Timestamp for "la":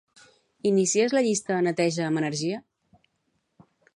1.15-1.23